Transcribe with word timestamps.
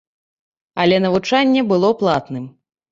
Але 0.83 0.95
навучанне 1.05 1.61
было 1.75 1.95
платным. 2.03 2.55